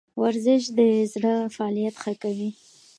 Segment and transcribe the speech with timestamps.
[0.21, 0.79] ورزش د
[1.13, 2.49] زړه فعالیت ښه کوي